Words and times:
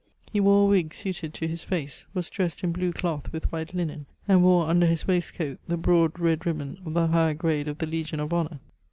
He 0.33 0.39
wore 0.39 0.63
a 0.63 0.65
wig 0.67 0.95
suited 0.95 1.31
to 1.35 1.47
his 1.47 1.63
face, 1.63 2.07
was 2.11 2.27
dressed 2.27 2.63
in 2.63 2.71
blue 2.71 2.91
cloth 2.91 3.31
with 3.31 3.51
white 3.51 3.75
linen, 3.75 4.07
and 4.27 4.41
wore 4.41 4.67
under 4.67 4.87
his 4.87 5.07
waistcoat 5.07 5.59
the 5.67 5.77
broad 5.77 6.17
red 6.19 6.43
ribbon 6.43 6.79
of 6.83 6.95
the 6.95 7.05
higher 7.05 7.35
grade 7.35 7.67
of 7.67 7.77
the 7.77 7.85
Legion 7.85 8.19
of 8.19 8.33
Honor. 8.33 8.59